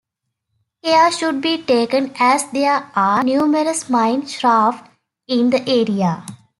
[0.83, 4.89] Care should be taken as there are numerous mine shafts
[5.27, 6.25] in the area.